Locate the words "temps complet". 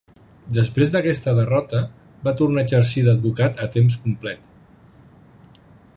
3.77-5.61